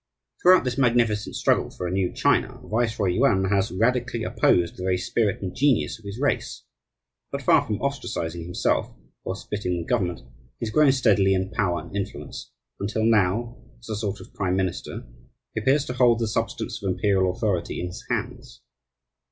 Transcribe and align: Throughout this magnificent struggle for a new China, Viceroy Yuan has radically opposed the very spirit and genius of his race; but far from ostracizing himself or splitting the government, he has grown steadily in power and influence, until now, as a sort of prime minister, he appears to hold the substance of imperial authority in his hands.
Throughout 0.41 0.63
this 0.63 0.79
magnificent 0.79 1.35
struggle 1.35 1.69
for 1.69 1.85
a 1.85 1.91
new 1.91 2.11
China, 2.11 2.59
Viceroy 2.63 3.09
Yuan 3.09 3.45
has 3.51 3.71
radically 3.71 4.23
opposed 4.23 4.75
the 4.75 4.81
very 4.81 4.97
spirit 4.97 5.43
and 5.43 5.55
genius 5.55 5.99
of 5.99 6.05
his 6.05 6.19
race; 6.19 6.63
but 7.31 7.43
far 7.43 7.63
from 7.67 7.77
ostracizing 7.83 8.43
himself 8.43 8.91
or 9.23 9.35
splitting 9.35 9.77
the 9.79 9.85
government, 9.85 10.21
he 10.59 10.65
has 10.65 10.73
grown 10.73 10.91
steadily 10.91 11.35
in 11.35 11.51
power 11.51 11.81
and 11.81 11.95
influence, 11.95 12.49
until 12.79 13.05
now, 13.05 13.55
as 13.79 13.89
a 13.89 13.95
sort 13.95 14.19
of 14.19 14.33
prime 14.33 14.55
minister, 14.55 15.03
he 15.53 15.61
appears 15.61 15.85
to 15.85 15.93
hold 15.93 16.17
the 16.17 16.27
substance 16.27 16.81
of 16.81 16.89
imperial 16.89 17.29
authority 17.31 17.79
in 17.79 17.85
his 17.85 18.03
hands. 18.09 18.63